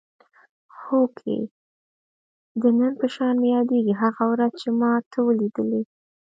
هوکې 0.81 1.37
د 2.61 2.63
نن 2.79 2.93
په 2.99 3.07
شان 3.13 3.35
مې 3.41 3.49
یادېږي 3.57 3.93
هغه 4.01 4.23
ورځ 4.31 4.51
چې 4.61 4.69
ما 4.79 4.91
ته 5.11 5.17
ولیدلې. 5.27 5.81